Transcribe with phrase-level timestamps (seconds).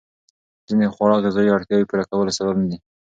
[0.67, 2.77] ځینې خواړه د غذایي اړتیاوو پوره کولو سبب ندي.